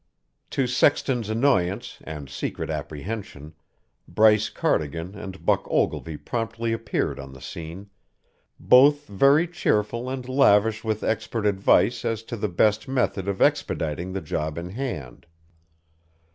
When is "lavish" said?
10.27-10.83